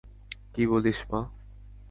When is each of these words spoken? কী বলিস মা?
কী 0.53 0.63
বলিস 0.67 0.99
মা? 1.09 1.19